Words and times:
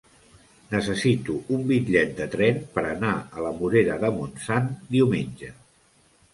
Necessito 0.69 1.35
un 1.57 1.61
bitllet 1.73 2.15
de 2.21 2.27
tren 2.37 2.59
per 2.79 2.85
anar 2.93 3.13
a 3.21 3.47
la 3.49 3.53
Morera 3.61 4.01
de 4.07 4.13
Montsant 4.19 4.75
diumenge. 4.99 5.55